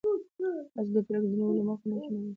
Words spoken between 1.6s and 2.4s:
مخه نشئ نیولی.